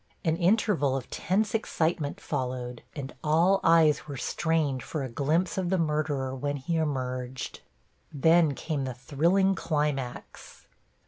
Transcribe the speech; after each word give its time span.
An 0.25 0.35
interval 0.35 0.97
of 0.97 1.11
tense 1.11 1.53
excitement 1.53 2.19
followed, 2.19 2.81
and 2.95 3.13
all 3.23 3.59
eyes 3.63 4.07
were 4.07 4.17
strained 4.17 4.81
for 4.81 5.03
a 5.03 5.07
glimpse 5.09 5.59
of 5.59 5.69
the 5.69 5.77
murderer 5.77 6.33
when 6.33 6.55
he 6.57 6.75
emerged. 6.77 7.59
Then 8.11 8.55
came 8.55 8.85
the 8.85 8.95
thrilling 8.95 9.53
climax. 9.53 10.65